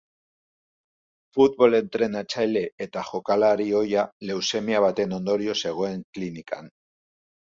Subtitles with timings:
[1.37, 6.73] Futbol entrenatzaile eta jokalari ohia leuzemia baten ondorioz zegoen klinikan.